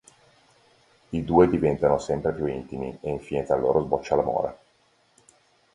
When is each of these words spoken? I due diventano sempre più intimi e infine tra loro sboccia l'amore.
I 1.09 1.23
due 1.23 1.47
diventano 1.47 1.99
sempre 1.99 2.33
più 2.33 2.47
intimi 2.47 2.97
e 3.03 3.11
infine 3.11 3.43
tra 3.43 3.55
loro 3.55 3.83
sboccia 3.83 4.15
l'amore. 4.15 4.57